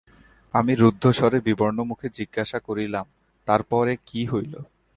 [0.53, 3.05] আমি রুদ্ধস্বরে বিবর্ণমুখে জিজ্ঞাসা করিলাম,
[3.47, 4.53] তার পরে কী হইল।